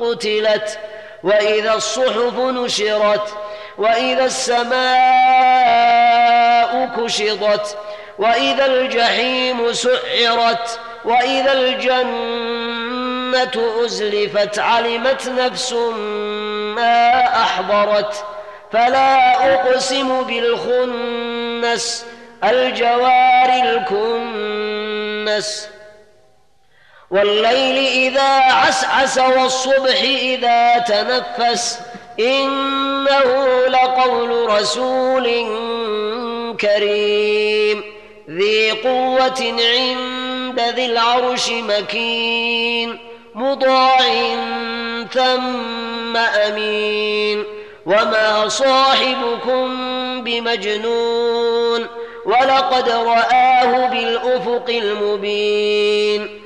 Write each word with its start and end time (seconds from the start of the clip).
قتلت 0.00 0.78
وإذا 1.24 1.74
الصحف 1.74 2.38
نشرت 2.38 3.34
وإذا 3.78 4.24
السماء 4.24 4.76
كشطت 6.96 7.76
وإذا 8.18 8.66
الجحيم 8.66 9.72
سعرت 9.72 10.80
وإذا 11.04 11.52
الجنة 11.52 12.74
أزلفت 13.84 14.58
علمت 14.58 15.28
نفس 15.28 15.72
ما 16.76 17.24
أحضرت. 17.42 18.24
فلا 18.72 19.34
أقسم 19.54 20.22
بالخنس 20.22 22.06
الجوار 22.44 23.48
الكنس. 23.64 25.68
والليل 27.10 27.86
إذا 27.86 28.52
عسعس 28.52 29.18
والصبح 29.18 30.00
إذا 30.02 30.78
تنفس. 30.78 31.80
إنه 32.20 33.66
لقول 33.66 34.48
رسول 34.48 35.24
كريم. 36.60 37.84
ذي 38.30 38.70
قوة 38.70 39.54
عند 39.76 40.60
ذي 40.60 40.86
العرش 40.86 41.50
مكين. 41.50 42.98
مطاع 43.34 43.98
ثم 45.12 46.16
أمين. 46.16 47.44
وما 47.86 48.48
صاحبكم 48.48 49.68
بمجنون. 50.24 51.86
ولقد 52.26 52.88
رآه 52.88 53.88
بالأفق 53.88 54.64
المبين. 54.68 56.45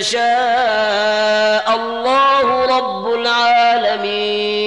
يشاء 0.00 1.66
الله 1.76 2.46
رب 2.76 3.12
العالمين. 3.12 4.59